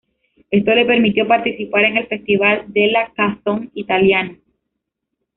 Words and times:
Esto 0.49 0.73
le 0.73 0.85
permitió 0.85 1.27
participar 1.27 1.83
en 1.83 1.97
el 1.97 2.07
Festival 2.07 2.63
della 2.73 3.11
canzone 3.15 3.69
italiana. 3.75 4.35